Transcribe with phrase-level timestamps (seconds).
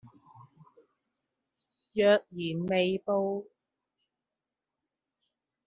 [1.93, 2.25] 若然
[2.69, 3.45] 未報